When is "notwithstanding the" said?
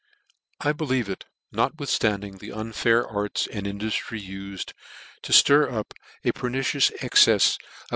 1.51-2.51